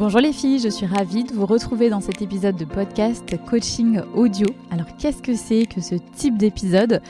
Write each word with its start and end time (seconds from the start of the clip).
Bonjour 0.00 0.20
les 0.20 0.32
filles, 0.32 0.58
je 0.58 0.70
suis 0.70 0.86
ravie 0.86 1.24
de 1.24 1.32
vous 1.34 1.44
retrouver 1.44 1.90
dans 1.90 2.00
cet 2.00 2.22
épisode 2.22 2.56
de 2.56 2.64
podcast 2.64 3.36
coaching 3.44 4.00
audio. 4.14 4.46
Alors 4.70 4.86
qu'est-ce 4.96 5.20
que 5.20 5.34
c'est 5.34 5.66
que 5.66 5.82
ce 5.82 5.94
type 6.16 6.38
d'épisode? 6.38 7.02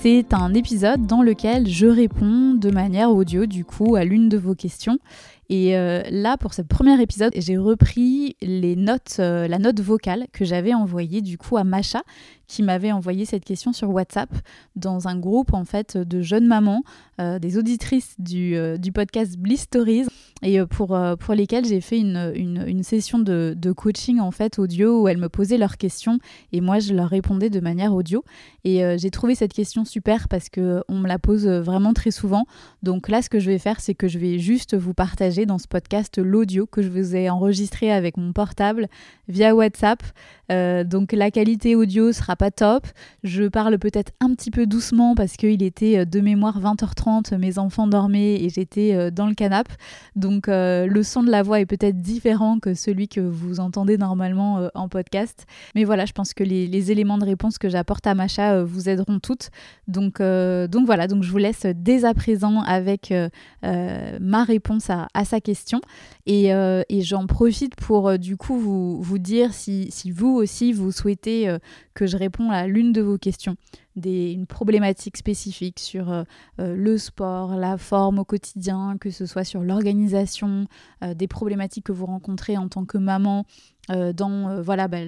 C'est 0.00 0.34
un 0.34 0.52
épisode 0.52 1.06
dans 1.06 1.22
lequel 1.22 1.68
je 1.68 1.86
réponds 1.86 2.54
de 2.54 2.68
manière 2.72 3.12
audio 3.12 3.46
du 3.46 3.64
coup 3.64 3.94
à 3.94 4.02
l'une 4.02 4.28
de 4.28 4.38
vos 4.38 4.56
questions. 4.56 4.98
Et 5.50 5.76
euh, 5.76 6.02
là, 6.10 6.36
pour 6.38 6.54
ce 6.54 6.62
premier 6.62 7.00
épisode, 7.02 7.32
j'ai 7.36 7.58
repris 7.58 8.36
les 8.40 8.74
notes, 8.74 9.16
euh, 9.18 9.46
la 9.46 9.58
note 9.58 9.80
vocale 9.80 10.26
que 10.32 10.44
j'avais 10.44 10.72
envoyée 10.72 11.20
du 11.20 11.36
coup 11.36 11.58
à 11.58 11.62
Macha, 11.62 12.02
qui 12.48 12.62
m'avait 12.62 12.90
envoyé 12.90 13.24
cette 13.24 13.44
question 13.44 13.72
sur 13.72 13.90
WhatsApp 13.90 14.30
dans 14.76 15.08
un 15.08 15.16
groupe 15.18 15.52
en 15.52 15.64
fait 15.64 15.96
de 15.96 16.22
jeunes 16.22 16.46
mamans, 16.46 16.82
euh, 17.20 17.38
des 17.38 17.58
auditrices 17.58 18.14
du, 18.18 18.56
du, 18.78 18.92
podcast 18.92 19.36
Bliss 19.36 19.62
Stories, 19.62 20.06
et 20.42 20.64
pour, 20.66 20.98
pour 21.20 21.34
lesquelles 21.34 21.64
j'ai 21.64 21.80
fait 21.80 21.98
une, 21.98 22.32
une, 22.34 22.82
session 22.82 23.18
de, 23.18 23.54
de, 23.56 23.72
coaching 23.72 24.18
en 24.20 24.30
fait 24.30 24.58
audio 24.58 25.02
où 25.02 25.08
elles 25.08 25.18
me 25.18 25.28
posaient 25.28 25.58
leurs 25.58 25.76
questions 25.76 26.18
et 26.52 26.60
moi 26.60 26.78
je 26.80 26.94
leur 26.94 27.08
répondais 27.08 27.50
de 27.50 27.60
manière 27.60 27.94
audio. 27.94 28.24
Et 28.64 28.82
j'ai 28.98 29.10
trouvé 29.10 29.34
cette 29.34 29.52
question 29.52 29.84
super 29.84 30.28
parce 30.28 30.48
que 30.48 30.82
on 30.88 30.98
me 30.98 31.08
la 31.08 31.18
pose 31.18 31.46
vraiment 31.46 31.92
très 31.92 32.10
souvent. 32.10 32.44
Donc 32.82 33.08
là, 33.08 33.22
ce 33.22 33.30
que 33.30 33.38
je 33.38 33.50
vais 33.50 33.58
faire, 33.58 33.80
c'est 33.80 33.94
que 33.94 34.08
je 34.08 34.18
vais 34.18 34.38
juste 34.38 34.76
vous 34.76 34.94
partager 34.94 35.46
dans 35.46 35.58
ce 35.58 35.68
podcast 35.68 36.18
l'audio 36.18 36.66
que 36.66 36.82
je 36.82 36.88
vous 36.88 37.14
ai 37.16 37.30
enregistré 37.30 37.92
avec 37.92 38.16
mon 38.16 38.32
portable 38.32 38.88
via 39.28 39.54
WhatsApp. 39.54 40.02
Euh, 40.52 40.84
donc 40.84 41.12
la 41.12 41.30
qualité 41.30 41.74
audio 41.74 42.12
sera 42.12 42.36
pas 42.36 42.50
top. 42.50 42.86
Je 43.22 43.44
parle 43.44 43.78
peut-être 43.78 44.12
un 44.20 44.34
petit 44.34 44.50
peu 44.50 44.66
doucement 44.66 45.14
parce 45.14 45.36
qu'il 45.36 45.62
était 45.62 45.98
euh, 45.98 46.04
de 46.04 46.20
mémoire 46.20 46.60
20h30, 46.60 47.36
mes 47.38 47.58
enfants 47.58 47.86
dormaient 47.86 48.34
et 48.34 48.48
j'étais 48.48 48.94
euh, 48.94 49.10
dans 49.10 49.26
le 49.26 49.34
canapé. 49.34 49.72
Donc 50.16 50.46
le 50.48 51.02
son 51.02 51.22
de 51.22 51.30
la 51.30 51.42
voix 51.42 51.60
est 51.60 51.66
peut-être 51.66 52.00
différent 52.00 52.58
que 52.58 52.74
celui 52.74 53.08
que 53.08 53.20
vous 53.20 53.60
entendez 53.60 53.96
normalement 53.96 54.68
en 54.74 54.88
podcast. 54.88 55.46
Mais 55.74 55.84
voilà, 55.84 56.04
je 56.04 56.12
pense 56.12 56.34
que 56.34 56.44
les, 56.44 56.90
éléments 56.90 57.18
de 57.18 57.24
réponse 57.24 57.58
que 57.58 57.68
j'apporte 57.68 58.06
à 58.06 58.14
Macha 58.14 58.62
vous 58.62 58.88
aideront 58.88 59.18
toutes. 59.18 59.50
Donc, 59.88 60.20
donc 60.20 60.86
voilà, 60.86 61.06
donc 61.06 61.22
je 61.22 61.30
vous 61.30 61.38
laisse 61.38 61.66
dès 61.74 62.04
à 62.04 62.12
présent 62.14 62.60
avec 62.62 63.12
ma 63.62 64.44
réponse 64.44 64.90
à, 64.90 65.24
sa 65.24 65.40
question. 65.40 65.80
Et, 66.26 66.48
et 66.48 67.02
j'en 67.02 67.26
profite 67.26 67.76
pour 67.76 68.18
du 68.18 68.36
coup 68.36 68.56
vous, 68.56 69.00
vous 69.00 69.18
dire 69.18 69.54
si, 69.54 69.90
si 69.90 70.10
vous 70.10 70.41
aussi 70.42 70.72
vous 70.72 70.92
souhaitez 70.92 71.48
euh, 71.48 71.58
que 71.94 72.06
je 72.06 72.16
réponde 72.16 72.52
à 72.52 72.66
l'une 72.66 72.92
de 72.92 73.00
vos 73.00 73.18
questions, 73.18 73.56
des, 73.96 74.32
une 74.32 74.46
problématique 74.46 75.16
spécifique 75.16 75.78
sur 75.78 76.10
euh, 76.10 76.24
euh, 76.60 76.74
le 76.76 76.98
sport, 76.98 77.56
la 77.56 77.78
forme 77.78 78.18
au 78.18 78.24
quotidien, 78.24 78.96
que 79.00 79.10
ce 79.10 79.26
soit 79.26 79.44
sur 79.44 79.62
l'organisation, 79.62 80.66
des 81.16 81.26
problématiques 81.26 81.86
que 81.86 81.92
vous 81.92 82.06
rencontrez 82.06 82.56
en 82.56 82.68
tant 82.68 82.84
que 82.84 82.98
maman, 82.98 83.44
dans 83.88 84.62
voilà 84.62 84.86
bah, 84.86 84.98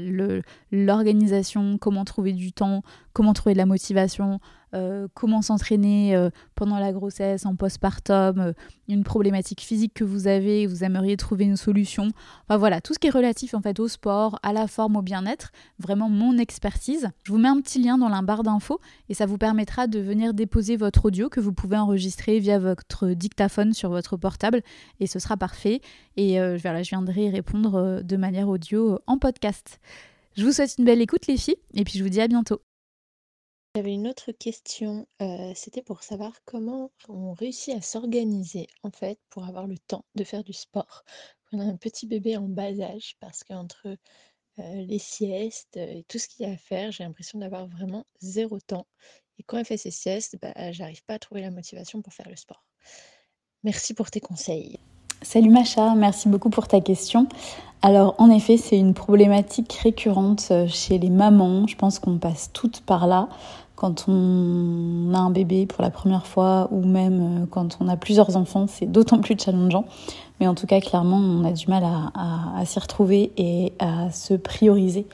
l'organisation, 0.72 1.78
comment 1.78 2.04
trouver 2.04 2.32
du 2.32 2.52
temps, 2.52 2.82
comment 3.12 3.32
trouver 3.32 3.52
de 3.52 3.58
la 3.58 3.66
motivation, 3.66 4.40
euh, 4.74 5.06
comment 5.14 5.40
s'entraîner 5.42 6.16
euh, 6.16 6.30
pendant 6.54 6.78
la 6.78 6.92
grossesse, 6.92 7.46
en 7.46 7.54
postpartum, 7.54 8.38
euh, 8.38 8.52
une 8.88 9.04
problématique 9.04 9.60
physique 9.60 9.94
que 9.94 10.04
vous 10.04 10.26
avez, 10.26 10.66
vous 10.66 10.82
aimeriez 10.82 11.16
trouver 11.16 11.44
une 11.44 11.56
solution. 11.56 12.10
Enfin 12.48 12.58
voilà, 12.58 12.80
tout 12.80 12.92
ce 12.92 12.98
qui 12.98 13.06
est 13.06 13.10
relatif 13.10 13.54
en 13.54 13.60
fait 13.60 13.78
au 13.78 13.88
sport, 13.88 14.38
à 14.42 14.52
la 14.52 14.66
forme, 14.66 14.96
au 14.96 15.02
bien-être, 15.02 15.52
vraiment 15.78 16.08
mon 16.08 16.38
expertise. 16.38 17.08
Je 17.22 17.32
vous 17.32 17.38
mets 17.38 17.48
un 17.48 17.60
petit 17.60 17.80
lien 17.80 17.98
dans 17.98 18.08
la 18.08 18.22
barre 18.22 18.42
d'infos 18.42 18.80
et 19.08 19.14
ça 19.14 19.26
vous 19.26 19.38
permettra 19.38 19.86
de 19.86 20.00
venir 20.00 20.34
déposer 20.34 20.76
votre 20.76 21.04
audio 21.04 21.28
que 21.28 21.40
vous 21.40 21.52
pouvez 21.52 21.76
enregistrer 21.76 22.40
via 22.40 22.58
votre 22.58 23.08
dictaphone 23.10 23.72
sur 23.72 23.90
votre 23.90 24.16
portable 24.16 24.62
et 24.98 25.06
ce 25.06 25.18
sera 25.18 25.36
parfait. 25.36 25.80
Et 26.16 26.38
voilà, 26.58 26.82
je 26.82 26.90
viendrai 26.90 27.30
répondre 27.30 28.02
de 28.02 28.16
manière 28.16 28.48
audio 28.48 28.98
en 29.06 29.18
podcast. 29.18 29.80
Je 30.36 30.44
vous 30.44 30.52
souhaite 30.52 30.74
une 30.78 30.84
belle 30.84 31.00
écoute 31.00 31.26
les 31.26 31.36
filles 31.36 31.56
et 31.74 31.84
puis 31.84 31.98
je 31.98 32.02
vous 32.02 32.10
dis 32.10 32.20
à 32.20 32.28
bientôt. 32.28 32.60
J'avais 33.76 33.94
une 33.94 34.06
autre 34.06 34.30
question, 34.30 35.08
euh, 35.20 35.50
c'était 35.56 35.82
pour 35.82 36.04
savoir 36.04 36.32
comment 36.44 36.92
on 37.08 37.32
réussit 37.32 37.74
à 37.74 37.80
s'organiser 37.80 38.68
en 38.84 38.92
fait 38.92 39.18
pour 39.30 39.46
avoir 39.46 39.66
le 39.66 39.76
temps 39.78 40.04
de 40.14 40.22
faire 40.22 40.44
du 40.44 40.52
sport. 40.52 41.02
On 41.50 41.58
a 41.58 41.64
un 41.64 41.76
petit 41.76 42.06
bébé 42.06 42.36
en 42.36 42.46
bas 42.46 42.70
âge 42.80 43.16
parce 43.18 43.42
qu'entre 43.42 43.88
euh, 43.88 44.84
les 44.86 45.00
siestes 45.00 45.76
et 45.76 46.04
tout 46.06 46.20
ce 46.20 46.28
qu'il 46.28 46.46
y 46.46 46.48
a 46.48 46.52
à 46.52 46.56
faire, 46.56 46.92
j'ai 46.92 47.02
l'impression 47.02 47.40
d'avoir 47.40 47.66
vraiment 47.66 48.06
zéro 48.20 48.60
temps. 48.60 48.86
Et 49.40 49.42
quand 49.42 49.56
elle 49.56 49.64
fait 49.64 49.76
ses 49.76 49.90
siestes, 49.90 50.38
bah, 50.40 50.70
j'arrive 50.70 51.04
pas 51.04 51.14
à 51.14 51.18
trouver 51.18 51.40
la 51.40 51.50
motivation 51.50 52.00
pour 52.00 52.12
faire 52.12 52.28
le 52.28 52.36
sport. 52.36 52.64
Merci 53.64 53.92
pour 53.92 54.08
tes 54.08 54.20
conseils. 54.20 54.78
Salut 55.22 55.50
Macha, 55.50 55.94
merci 55.94 56.28
beaucoup 56.28 56.50
pour 56.50 56.68
ta 56.68 56.80
question. 56.80 57.26
Alors 57.82 58.14
en 58.18 58.30
effet, 58.30 58.56
c'est 58.56 58.76
une 58.76 58.94
problématique 58.94 59.72
récurrente 59.72 60.48
euh, 60.50 60.68
chez 60.68 60.98
les 60.98 61.10
mamans. 61.10 61.66
Je 61.66 61.76
pense 61.76 61.98
qu'on 61.98 62.18
passe 62.18 62.50
toutes 62.52 62.82
par 62.82 63.06
là 63.06 63.28
quand 63.76 64.04
on 64.08 65.12
a 65.14 65.18
un 65.18 65.30
bébé 65.30 65.66
pour 65.66 65.82
la 65.82 65.90
première 65.90 66.26
fois 66.26 66.68
ou 66.70 66.84
même 66.84 67.42
euh, 67.42 67.46
quand 67.50 67.78
on 67.80 67.88
a 67.88 67.96
plusieurs 67.96 68.36
enfants, 68.36 68.66
c'est 68.68 68.86
d'autant 68.86 69.18
plus 69.18 69.36
challengeant. 69.38 69.84
Mais 70.40 70.46
en 70.46 70.54
tout 70.54 70.66
cas, 70.66 70.80
clairement, 70.80 71.16
on 71.16 71.44
a 71.44 71.52
du 71.52 71.66
mal 71.68 71.84
à, 71.84 72.64
s'y 72.64 72.78
retrouver 72.78 73.32
et 73.36 73.72
à 73.78 74.10
se 74.10 74.34
prioriser 74.34 75.06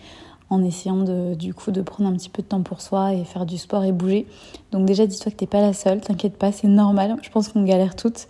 en 0.49 0.65
essayant 0.65 1.03
de, 1.05 1.35
du 1.35 1.55
coup 1.55 1.71
de 1.71 1.81
prendre 1.81 2.09
un 2.09 2.13
petit 2.15 2.29
peu 2.29 2.43
de 2.43 2.49
temps 2.49 2.63
pour 2.63 2.81
soi 2.81 3.15
et 3.15 3.25
faire 3.25 3.47
du 3.47 3.57
sport 3.57 3.85
et 3.85 3.93
bouger. 3.93 4.27
Donc 4.73 4.87
déjà, 4.87 5.07
dis-toi 5.07 5.31
que 5.31 5.37
t'es 5.37 5.47
pas 5.47 5.61
la 5.61 5.73
seule, 5.73 6.01
t'inquiète 6.01 6.37
pas, 6.37 6.53
c'est 6.53 6.69
normal. 6.69 7.17
Je 7.23 7.31
pense 7.31 7.49
qu'on 7.49 7.65
galère 7.65 7.97
toutes, 7.97 8.29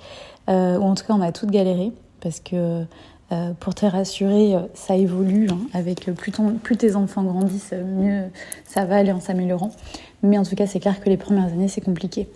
euh, 0.49 0.79
ou 0.79 0.83
en 0.83 0.95
tout 0.95 1.05
cas, 1.05 1.15
on 1.15 1.23
a 1.23 1.33
toutes 1.33 1.51
galéré 1.51 1.93
parce 2.21 2.41
que 2.41 2.85
euh, 3.33 3.53
pour 3.61 3.75
te 3.75 3.87
rassurer, 3.87 4.57
ça 4.75 4.97
évolue. 4.97 5.49
Hein. 5.51 5.59
avec 5.73 6.13
plus, 6.17 6.33
plus, 6.63 6.77
tes 6.77 6.97
enfants 6.97 7.23
grandissent, 7.23 7.73
mieux 7.73 8.25
ça 8.65 8.85
va 8.85 8.97
aller 8.97 9.13
en 9.13 9.21
s'améliorant. 9.21 9.71
Mais 10.23 10.37
en 10.37 10.43
tout 10.43 10.55
cas, 10.55 10.67
c'est 10.67 10.81
clair 10.81 11.01
que 11.01 11.09
les 11.09 11.17
premières 11.17 11.47
années, 11.47 11.69
c'est 11.69 11.81
compliqué. 11.81 12.29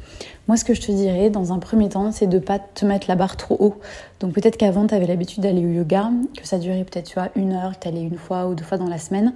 Moi, 0.49 0.57
ce 0.57 0.65
que 0.65 0.75
je 0.75 0.81
te 0.81 0.91
dirais, 0.91 1.29
dans 1.31 1.53
un 1.53 1.59
premier 1.59 1.89
temps, 1.89 2.13
c'est 2.13 2.27
de 2.27 2.39
pas 2.39 2.59
te 2.59 2.87
mettre 2.87 3.07
la 3.09 3.15
barre 3.15 3.37
trop 3.37 3.57
haut. 3.59 3.75
Donc 4.21 4.33
peut-être 4.33 4.57
qu'avant, 4.57 4.87
tu 4.87 4.95
avais 4.95 5.07
l'habitude 5.07 5.43
d'aller 5.43 5.65
au 5.65 5.69
yoga, 5.69 6.11
que 6.37 6.47
ça 6.47 6.59
durait 6.59 6.85
peut-être, 6.85 7.19
une 7.37 7.53
heure, 7.53 7.79
que 7.79 7.83
tu 7.83 7.89
allais 7.89 8.03
une 8.03 8.17
fois 8.17 8.47
ou 8.47 8.55
deux 8.55 8.65
fois 8.65 8.79
dans 8.79 8.89
la 8.89 8.99
semaine. 8.99 9.35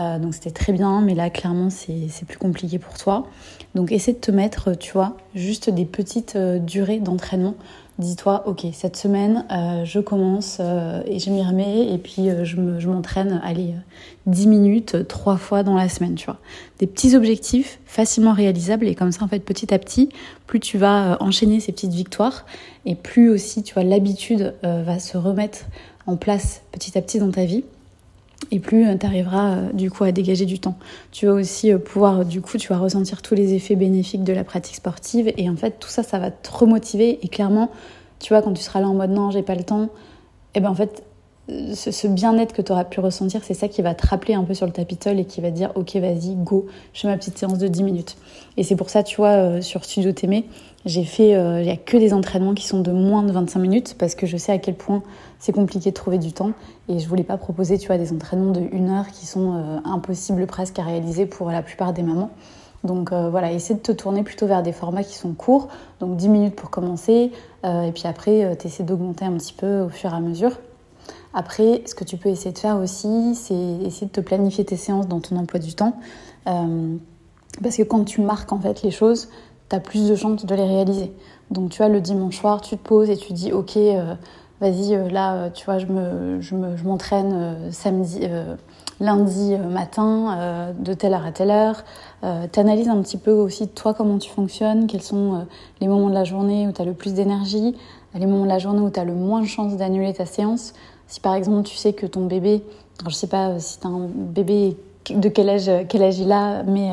Euh, 0.00 0.18
donc 0.18 0.34
c'était 0.34 0.50
très 0.50 0.72
bien, 0.72 1.00
mais 1.00 1.14
là, 1.14 1.30
clairement, 1.30 1.70
c'est 1.70 2.24
plus 2.26 2.38
compliqué 2.38 2.78
pour 2.78 2.98
toi. 2.98 3.26
Donc 3.74 3.92
essaie 3.92 4.12
de 4.12 4.18
te 4.18 4.30
mettre, 4.30 4.74
tu 4.74 4.92
vois, 4.92 5.16
juste 5.34 5.70
des 5.70 5.84
petites 5.84 6.34
euh, 6.36 6.58
durées 6.58 6.98
d'entraînement 6.98 7.54
dis-toi, 8.00 8.42
ok, 8.46 8.66
cette 8.72 8.96
semaine, 8.96 9.44
euh, 9.52 9.84
je 9.84 10.00
commence 10.00 10.58
euh, 10.60 11.02
et 11.06 11.18
je 11.18 11.30
m'y 11.30 11.42
remets 11.42 11.92
et 11.92 11.98
puis 11.98 12.28
euh, 12.28 12.44
je 12.44 12.88
m'entraîne, 12.88 13.40
allez, 13.44 13.74
10 14.26 14.48
minutes, 14.48 15.06
trois 15.06 15.36
fois 15.36 15.62
dans 15.62 15.76
la 15.76 15.88
semaine, 15.88 16.14
tu 16.14 16.26
vois. 16.26 16.38
Des 16.78 16.86
petits 16.86 17.14
objectifs 17.14 17.78
facilement 17.84 18.32
réalisables 18.32 18.88
et 18.88 18.94
comme 18.94 19.12
ça, 19.12 19.24
en 19.24 19.28
fait, 19.28 19.40
petit 19.40 19.72
à 19.72 19.78
petit, 19.78 20.08
plus 20.46 20.60
tu 20.60 20.78
vas 20.78 21.18
enchaîner 21.20 21.60
ces 21.60 21.72
petites 21.72 21.92
victoires 21.92 22.46
et 22.86 22.94
plus 22.94 23.30
aussi, 23.30 23.62
tu 23.62 23.74
vois, 23.74 23.84
l'habitude 23.84 24.54
va 24.62 24.98
se 24.98 25.16
remettre 25.16 25.66
en 26.06 26.16
place 26.16 26.62
petit 26.72 26.96
à 26.96 27.02
petit 27.02 27.18
dans 27.18 27.30
ta 27.30 27.44
vie 27.44 27.64
et 28.50 28.58
plus 28.58 28.86
tu 28.98 29.06
arriveras 29.06 29.72
du 29.72 29.90
coup 29.90 30.04
à 30.04 30.12
dégager 30.12 30.46
du 30.46 30.58
temps. 30.58 30.76
Tu 31.12 31.26
vas 31.26 31.32
aussi 31.32 31.72
pouvoir 31.74 32.24
du 32.24 32.40
coup 32.40 32.58
tu 32.58 32.68
vas 32.68 32.78
ressentir 32.78 33.22
tous 33.22 33.34
les 33.34 33.54
effets 33.54 33.76
bénéfiques 33.76 34.24
de 34.24 34.32
la 34.32 34.44
pratique 34.44 34.76
sportive 34.76 35.32
et 35.36 35.48
en 35.50 35.56
fait 35.56 35.78
tout 35.78 35.88
ça 35.88 36.02
ça 36.02 36.18
va 36.18 36.30
te 36.30 36.50
remotiver 36.50 37.18
et 37.22 37.28
clairement 37.28 37.70
tu 38.20 38.34
vois, 38.34 38.42
quand 38.42 38.52
tu 38.52 38.62
seras 38.62 38.80
là 38.80 38.88
en 38.88 38.94
mode 38.94 39.10
non, 39.10 39.30
j'ai 39.30 39.42
pas 39.42 39.54
le 39.54 39.64
temps, 39.64 39.84
et 39.84 39.88
eh 40.56 40.60
ben 40.60 40.70
en 40.70 40.74
fait, 40.74 41.02
ce, 41.74 42.06
bien-être 42.06 42.52
que 42.52 42.62
tu 42.62 42.72
auras 42.72 42.84
pu 42.84 43.00
ressentir, 43.00 43.42
c'est 43.44 43.54
ça 43.54 43.68
qui 43.68 43.82
va 43.82 43.94
te 43.94 44.06
rappeler 44.06 44.34
un 44.34 44.44
peu 44.44 44.54
sur 44.54 44.66
le 44.66 44.72
tapitole 44.72 45.18
et 45.18 45.24
qui 45.24 45.40
va 45.40 45.50
te 45.50 45.56
dire 45.56 45.72
ok, 45.74 45.96
vas-y, 45.96 46.34
go, 46.34 46.66
je 46.92 47.00
fais 47.00 47.08
ma 47.08 47.16
petite 47.16 47.38
séance 47.38 47.58
de 47.58 47.68
10 47.68 47.82
minutes. 47.82 48.16
Et 48.56 48.62
c'est 48.62 48.76
pour 48.76 48.90
ça, 48.90 49.02
tu 49.02 49.16
vois, 49.16 49.30
euh, 49.30 49.60
sur 49.60 49.84
Studio 49.84 50.12
Témé, 50.12 50.46
j'ai 50.86 51.04
fait, 51.04 51.34
euh, 51.34 51.60
il 51.60 51.64
n'y 51.64 51.70
a 51.70 51.76
que 51.76 51.96
des 51.96 52.12
entraînements 52.14 52.54
qui 52.54 52.66
sont 52.66 52.80
de 52.80 52.92
moins 52.92 53.22
de 53.22 53.32
25 53.32 53.58
minutes 53.58 53.96
parce 53.98 54.14
que 54.14 54.26
je 54.26 54.36
sais 54.36 54.52
à 54.52 54.58
quel 54.58 54.74
point 54.74 55.02
c'est 55.38 55.52
compliqué 55.52 55.90
de 55.90 55.94
trouver 55.94 56.18
du 56.18 56.32
temps 56.32 56.52
et 56.88 56.98
je 56.98 57.08
voulais 57.08 57.24
pas 57.24 57.36
proposer, 57.36 57.78
tu 57.78 57.86
vois, 57.86 57.98
des 57.98 58.12
entraînements 58.12 58.52
de 58.52 58.62
1 58.72 58.88
heure 58.88 59.08
qui 59.08 59.26
sont 59.26 59.54
euh, 59.54 59.78
impossibles 59.84 60.46
presque 60.46 60.78
à 60.78 60.82
réaliser 60.82 61.26
pour 61.26 61.50
la 61.50 61.62
plupart 61.62 61.92
des 61.92 62.02
mamans. 62.02 62.30
Donc 62.82 63.12
voilà, 63.12 63.52
essaie 63.52 63.74
de 63.74 63.80
te 63.80 63.92
tourner 63.92 64.22
plutôt 64.22 64.46
vers 64.46 64.62
des 64.62 64.72
formats 64.72 65.04
qui 65.04 65.14
sont 65.14 65.34
courts, 65.34 65.68
donc 66.00 66.16
10 66.16 66.30
minutes 66.30 66.56
pour 66.56 66.70
commencer, 66.70 67.30
et 67.62 67.92
puis 67.92 68.04
après, 68.06 68.44
euh, 68.44 68.54
tu 68.58 68.68
essaies 68.68 68.84
d'augmenter 68.84 69.26
un 69.26 69.32
petit 69.32 69.52
peu 69.52 69.80
au 69.80 69.90
fur 69.90 70.10
et 70.12 70.16
à 70.16 70.20
mesure. 70.20 70.52
Après, 71.34 71.82
ce 71.86 71.94
que 71.94 72.04
tu 72.04 72.16
peux 72.16 72.28
essayer 72.28 72.52
de 72.52 72.58
faire 72.58 72.76
aussi, 72.78 73.34
c'est 73.34 73.54
essayer 73.54 74.06
de 74.06 74.12
te 74.12 74.20
planifier 74.20 74.64
tes 74.64 74.76
séances 74.76 75.06
dans 75.06 75.20
ton 75.20 75.36
emploi 75.36 75.60
du 75.60 75.74
temps. 75.74 75.94
parce 76.44 77.76
que 77.76 77.82
quand 77.82 78.04
tu 78.04 78.20
marques 78.20 78.52
en 78.52 78.60
fait 78.60 78.82
les 78.82 78.90
choses, 78.90 79.28
tu 79.68 79.76
as 79.76 79.80
plus 79.80 80.08
de 80.08 80.16
chances 80.16 80.44
de 80.44 80.54
les 80.54 80.64
réaliser. 80.64 81.12
Donc 81.50 81.70
tu 81.70 81.78
vois, 81.78 81.88
le 81.88 82.00
dimanche 82.00 82.38
soir, 82.38 82.60
tu 82.60 82.76
te 82.76 82.82
poses 82.82 83.10
et 83.10 83.16
tu 83.16 83.32
dis, 83.32 83.52
ok, 83.52 83.78
vas-y, 84.60 85.10
là, 85.10 85.50
tu 85.50 85.64
vois, 85.64 85.78
je 85.78 85.86
m'entraîne 85.86 87.32
me, 87.32 87.70
je 87.70 87.70
samedi 87.70 88.26
lundi 89.00 89.54
euh, 89.54 89.68
matin, 89.68 90.36
euh, 90.38 90.72
de 90.78 90.94
telle 90.94 91.14
heure 91.14 91.26
à 91.26 91.32
telle 91.32 91.50
heure. 91.50 91.82
Euh, 92.22 92.46
tu 92.52 92.60
un 92.60 93.02
petit 93.02 93.16
peu 93.16 93.32
aussi 93.32 93.68
toi 93.68 93.94
comment 93.94 94.18
tu 94.18 94.30
fonctionnes, 94.30 94.86
quels 94.86 95.02
sont 95.02 95.46
les 95.80 95.88
moments 95.88 96.10
de 96.10 96.14
la 96.14 96.24
journée 96.24 96.68
où 96.68 96.72
tu 96.72 96.82
as 96.82 96.84
le 96.84 96.92
plus 96.92 97.14
d'énergie, 97.14 97.74
les 98.14 98.26
moments 98.26 98.44
de 98.44 98.48
la 98.48 98.58
journée 98.58 98.80
où 98.80 98.90
tu 98.90 99.00
as 99.00 99.04
le 99.04 99.14
moins 99.14 99.40
de 99.40 99.46
chances 99.46 99.76
d'annuler 99.76 100.12
ta 100.12 100.26
séance. 100.26 100.74
Si 101.10 101.20
par 101.20 101.34
exemple 101.34 101.68
tu 101.68 101.76
sais 101.76 101.92
que 101.92 102.06
ton 102.06 102.24
bébé, 102.24 102.62
alors 103.00 103.10
je 103.10 103.16
sais 103.16 103.26
pas 103.26 103.58
si 103.58 103.78
tu 103.78 103.86
as 103.86 103.90
un 103.90 104.08
bébé 104.08 104.76
de 105.10 105.28
quel 105.28 105.50
âge, 105.50 105.70
quel 105.88 106.02
âge 106.02 106.18
il 106.18 106.32
a, 106.32 106.62
mais, 106.62 106.90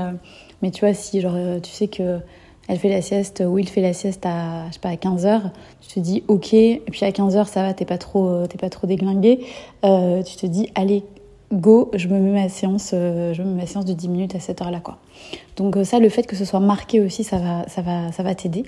mais 0.61 0.71
tu 0.71 0.83
vois, 0.83 0.93
si 0.93 1.21
genre, 1.21 1.35
tu 1.61 1.71
sais 1.71 1.87
que 1.87 2.19
elle 2.67 2.79
fait 2.79 2.89
la 2.89 3.01
sieste 3.01 3.43
ou 3.47 3.57
il 3.59 3.69
fait 3.69 3.81
la 3.81 3.93
sieste 3.93 4.25
à, 4.25 4.67
je 4.67 4.73
sais 4.73 4.79
pas, 4.79 4.89
à 4.89 4.97
15 4.97 5.25
h 5.25 5.41
tu 5.81 5.87
te 5.87 5.99
dis 5.99 6.23
ok, 6.27 6.53
et 6.53 6.81
puis 6.91 7.05
à 7.05 7.11
15 7.11 7.35
h 7.37 7.45
ça 7.45 7.61
va, 7.63 7.73
t'es 7.73 7.85
pas 7.85 7.97
trop, 7.97 8.45
t'es 8.47 8.57
pas 8.57 8.69
trop 8.69 8.87
déglingué, 8.87 9.45
euh, 9.85 10.21
tu 10.23 10.35
te 10.35 10.45
dis 10.45 10.69
allez, 10.75 11.03
go, 11.53 11.89
je 11.93 12.07
me 12.07 12.19
mets 12.19 12.43
ma 12.43 12.49
séance, 12.49 12.91
euh, 12.93 13.33
je 13.33 13.41
me 13.41 13.49
mets 13.49 13.61
ma 13.61 13.67
séance 13.67 13.85
de 13.85 13.93
10 13.93 14.09
minutes 14.09 14.35
à 14.35 14.39
cette 14.39 14.61
heure-là 14.61 14.79
quoi. 14.79 14.97
Donc 15.55 15.77
euh, 15.77 15.83
ça, 15.83 15.99
le 15.99 16.09
fait 16.09 16.23
que 16.23 16.35
ce 16.35 16.45
soit 16.45 16.59
marqué 16.59 16.99
aussi, 16.99 17.23
ça 17.23 17.37
va, 17.37 17.67
ça 17.67 17.81
va, 17.81 18.11
ça 18.11 18.23
va 18.23 18.35
t'aider. 18.35 18.63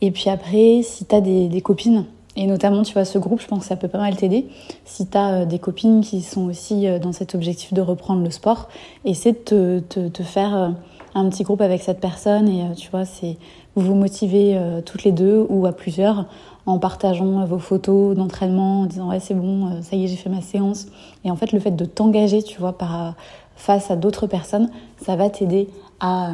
Et 0.00 0.10
puis 0.10 0.30
après, 0.30 0.80
si 0.82 1.04
t'as 1.04 1.20
des, 1.20 1.48
des 1.48 1.60
copines, 1.60 2.06
et 2.36 2.46
notamment, 2.46 2.82
tu 2.82 2.94
vois, 2.94 3.04
ce 3.04 3.18
groupe, 3.18 3.40
je 3.40 3.46
pense 3.46 3.60
que 3.60 3.66
ça 3.66 3.76
peut 3.76 3.88
pas 3.88 3.98
mal 3.98 4.16
t'aider. 4.16 4.48
Si 4.84 5.06
tu 5.06 5.18
as 5.18 5.44
des 5.44 5.58
copines 5.58 6.00
qui 6.00 6.22
sont 6.22 6.46
aussi 6.46 6.86
dans 7.00 7.12
cet 7.12 7.34
objectif 7.34 7.74
de 7.74 7.82
reprendre 7.82 8.22
le 8.22 8.30
sport, 8.30 8.68
essaie 9.04 9.32
de 9.32 9.38
te, 9.38 9.78
te, 9.80 10.08
te 10.08 10.22
faire 10.22 10.74
un 11.14 11.28
petit 11.28 11.42
groupe 11.42 11.60
avec 11.60 11.82
cette 11.82 12.00
personne 12.00 12.48
et 12.48 12.62
euh, 12.62 12.74
tu 12.74 12.90
vois, 12.90 13.04
c'est 13.04 13.36
vous 13.74 13.86
vous 13.86 13.94
motivez 13.94 14.56
euh, 14.56 14.80
toutes 14.80 15.04
les 15.04 15.12
deux 15.12 15.46
ou 15.48 15.66
à 15.66 15.72
plusieurs 15.72 16.26
en 16.64 16.78
partageant 16.78 17.44
vos 17.44 17.58
photos 17.58 18.14
d'entraînement, 18.16 18.82
en 18.82 18.86
disant 18.86 19.08
ouais 19.10 19.20
c'est 19.20 19.34
bon, 19.34 19.66
euh, 19.66 19.82
ça 19.82 19.96
y 19.96 20.04
est 20.04 20.08
j'ai 20.08 20.16
fait 20.16 20.30
ma 20.30 20.40
séance. 20.40 20.86
Et 21.24 21.30
en 21.30 21.36
fait 21.36 21.52
le 21.52 21.60
fait 21.60 21.72
de 21.72 21.84
t'engager, 21.84 22.42
tu 22.42 22.60
vois, 22.60 22.76
par 22.76 23.14
face 23.56 23.90
à 23.90 23.96
d'autres 23.96 24.26
personnes, 24.26 24.70
ça 25.04 25.16
va 25.16 25.28
t'aider 25.30 25.68
à 26.00 26.30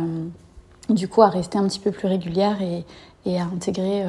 du 0.89 1.09
coup 1.09 1.21
à 1.21 1.29
rester 1.29 1.59
un 1.59 1.67
petit 1.67 1.81
peu 1.81 1.91
plus 1.91 2.09
régulière 2.09 2.63
et, 2.63 2.85
et 3.27 3.39
à 3.39 3.45
intégrer 3.45 4.05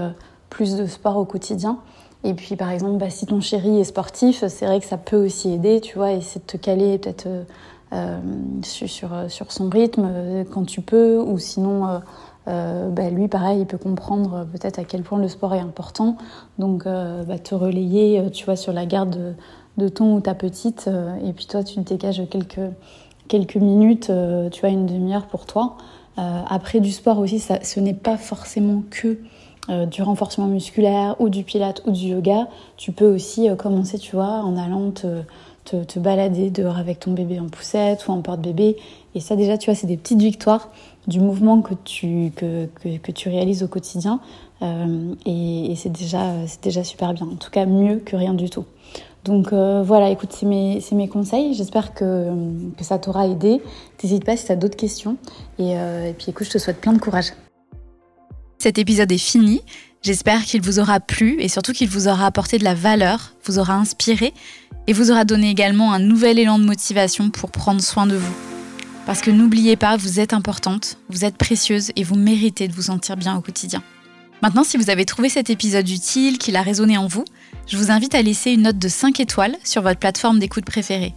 plus 0.49 0.75
de 0.75 0.85
sport 0.85 1.17
au 1.17 1.25
quotidien. 1.25 1.79
Et 2.23 2.33
puis 2.33 2.55
par 2.55 2.71
exemple, 2.71 2.97
bah, 2.97 3.09
si 3.09 3.25
ton 3.25 3.39
chéri 3.39 3.79
est 3.79 3.85
sportif, 3.85 4.43
c'est 4.47 4.65
vrai 4.65 4.79
que 4.79 4.85
ça 4.85 4.97
peut 4.97 5.25
aussi 5.25 5.53
aider, 5.53 5.79
tu 5.79 5.97
vois, 5.97 6.11
essayer 6.11 6.41
de 6.41 6.45
te 6.45 6.57
caler 6.57 6.97
peut-être 6.97 7.27
euh, 7.91 8.19
sur, 8.61 9.09
sur, 9.29 9.51
son 9.51 9.67
rythme 9.67 10.07
euh, 10.07 10.43
quand 10.43 10.63
tu 10.63 10.81
peux, 10.81 11.17
ou 11.17 11.39
sinon, 11.39 12.01
euh, 12.47 12.89
bah, 12.89 13.09
lui, 13.09 13.27
pareil, 13.27 13.61
il 13.61 13.65
peut 13.65 13.79
comprendre 13.79 14.45
peut-être 14.51 14.77
à 14.77 14.83
quel 14.83 15.01
point 15.01 15.17
le 15.17 15.27
sport 15.27 15.55
est 15.55 15.59
important. 15.59 16.17
Donc, 16.59 16.85
bah, 16.85 17.39
te 17.39 17.55
relayer, 17.55 18.29
tu 18.31 18.45
vois, 18.45 18.55
sur 18.55 18.73
la 18.73 18.85
garde 18.85 19.35
de, 19.77 19.89
ton 19.89 20.15
ou 20.15 20.21
ta 20.21 20.35
petite, 20.35 20.89
et 21.23 21.33
puis 21.33 21.47
toi, 21.47 21.63
tu 21.63 21.75
te 21.75 21.93
dégages 21.93 22.21
quelques, 22.29 22.59
quelques 23.27 23.55
minutes, 23.55 24.11
tu 24.51 24.61
vois, 24.61 24.69
une 24.69 24.85
demi-heure 24.85 25.27
pour 25.27 25.45
toi. 25.45 25.77
après, 26.17 26.81
du 26.81 26.91
sport 26.91 27.17
aussi, 27.19 27.39
ça, 27.39 27.59
ce 27.63 27.79
n'est 27.79 27.93
pas 27.93 28.17
forcément 28.17 28.83
que 28.89 29.19
du 29.67 30.01
renforcement 30.01 30.47
musculaire 30.47 31.15
ou 31.19 31.29
du 31.29 31.43
pilate 31.43 31.83
ou 31.85 31.91
du 31.91 32.07
yoga. 32.07 32.47
Tu 32.77 32.91
peux 32.91 33.05
aussi 33.05 33.47
commencer, 33.57 33.99
tu 33.99 34.15
vois, 34.15 34.41
en 34.43 34.57
allant 34.57 34.89
te 34.89 35.23
te, 35.87 35.99
balader 35.99 36.49
dehors 36.49 36.77
avec 36.77 36.99
ton 36.99 37.11
bébé 37.11 37.39
en 37.39 37.47
poussette 37.47 38.07
ou 38.07 38.11
en 38.11 38.21
porte-bébé. 38.21 38.77
Et 39.15 39.19
ça 39.19 39.35
déjà, 39.35 39.57
tu 39.57 39.69
vois, 39.69 39.75
c'est 39.75 39.87
des 39.87 39.97
petites 39.97 40.21
victoires 40.21 40.69
du 41.07 41.19
mouvement 41.19 41.61
que 41.61 41.73
tu, 41.83 42.31
que, 42.35 42.67
que, 42.97 43.11
tu 43.11 43.29
réalises 43.29 43.63
au 43.63 43.67
quotidien. 43.67 44.19
Euh, 44.61 45.13
et, 45.25 45.73
c'est 45.75 45.91
déjà, 45.91 46.33
déjà 46.61 46.83
super 46.83 47.13
bien. 47.13 47.27
En 47.27 47.35
tout 47.35 47.51
cas, 47.51 47.65
mieux 47.65 47.97
que 47.97 48.15
rien 48.15 48.33
du 48.33 48.49
tout. 48.49 48.65
Donc 49.25 49.51
euh, 49.51 49.83
voilà, 49.83 50.09
écoute, 50.09 50.29
c'est 50.31 50.45
mes, 50.45 50.79
mes, 50.93 51.07
conseils. 51.09 51.53
J'espère 51.53 51.93
que, 51.93 52.31
que, 52.77 52.83
ça 52.83 52.99
t'aura 52.99 53.27
aidé. 53.27 53.61
N'hésite 54.01 54.25
pas 54.25 54.37
si 54.37 54.45
tu 54.45 54.51
as 54.51 54.55
d'autres 54.55 54.77
questions. 54.77 55.17
Et, 55.57 55.77
euh, 55.77 56.09
et 56.09 56.13
puis 56.13 56.27
écoute, 56.29 56.47
je 56.47 56.51
te 56.51 56.57
souhaite 56.57 56.79
plein 56.79 56.93
de 56.93 56.99
courage. 56.99 57.33
Cet 58.61 58.77
épisode 58.77 59.11
est 59.13 59.17
fini. 59.17 59.61
J'espère 60.03 60.43
qu'il 60.43 60.61
vous 60.61 60.79
aura 60.79 60.99
plu 60.99 61.37
et 61.39 61.47
surtout 61.47 61.71
qu'il 61.71 61.87
vous 61.87 62.09
aura 62.09 62.25
apporté 62.25 62.57
de 62.57 62.65
la 62.65 62.73
valeur, 62.73 63.33
vous 63.45 63.57
aura 63.57 63.75
inspiré 63.75 64.33
et 64.85 64.91
vous 64.91 65.11
aura 65.11 65.23
donné 65.23 65.49
également 65.49 65.93
un 65.93 65.99
nouvel 65.99 66.37
élan 66.39 66.59
de 66.59 66.65
motivation 66.65 67.29
pour 67.29 67.51
prendre 67.51 67.81
soin 67.81 68.05
de 68.05 68.17
vous. 68.17 68.33
Parce 69.05 69.21
que 69.21 69.31
n'oubliez 69.31 69.77
pas, 69.77 69.95
vous 69.95 70.19
êtes 70.19 70.33
importante, 70.33 70.97
vous 71.09 71.23
êtes 71.23 71.37
précieuse 71.37 71.91
et 71.95 72.03
vous 72.03 72.15
méritez 72.15 72.67
de 72.67 72.73
vous 72.73 72.83
sentir 72.83 73.15
bien 73.15 73.37
au 73.37 73.41
quotidien. 73.41 73.81
Maintenant, 74.41 74.65
si 74.65 74.75
vous 74.75 74.89
avez 74.89 75.05
trouvé 75.05 75.29
cet 75.29 75.49
épisode 75.49 75.89
utile, 75.89 76.37
qu'il 76.37 76.57
a 76.57 76.61
résonné 76.61 76.97
en 76.97 77.07
vous, 77.07 77.23
je 77.65 77.77
vous 77.77 77.91
invite 77.91 78.13
à 78.13 78.21
laisser 78.21 78.51
une 78.51 78.63
note 78.63 78.77
de 78.77 78.89
5 78.89 79.21
étoiles 79.21 79.55
sur 79.63 79.81
votre 79.83 79.99
plateforme 79.99 80.39
d'écoute 80.39 80.65
préférée. 80.65 81.13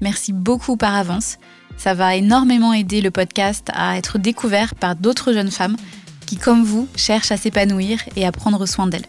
Merci 0.00 0.32
beaucoup 0.32 0.76
par 0.76 0.94
avance. 0.94 1.38
Ça 1.76 1.94
va 1.94 2.14
énormément 2.14 2.72
aider 2.72 3.00
le 3.00 3.10
podcast 3.10 3.68
à 3.74 3.98
être 3.98 4.18
découvert 4.18 4.76
par 4.76 4.94
d'autres 4.94 5.32
jeunes 5.32 5.50
femmes 5.50 5.76
qui, 6.24 6.36
comme 6.36 6.64
vous, 6.64 6.88
cherchent 6.96 7.32
à 7.32 7.36
s'épanouir 7.36 8.00
et 8.16 8.26
à 8.26 8.32
prendre 8.32 8.66
soin 8.66 8.86
d'elles. 8.86 9.06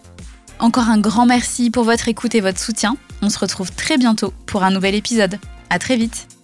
Encore 0.60 0.90
un 0.90 1.00
grand 1.00 1.26
merci 1.26 1.70
pour 1.70 1.84
votre 1.84 2.08
écoute 2.08 2.36
et 2.36 2.42
votre 2.42 2.60
soutien. 2.60 2.98
On 3.22 3.30
se 3.30 3.40
retrouve 3.40 3.72
très 3.72 3.98
bientôt 3.98 4.34
pour 4.46 4.64
un 4.64 4.72
nouvel 4.72 4.96
épisode. 4.96 5.40
À 5.70 5.80
très 5.80 5.98
vite. 5.98 6.35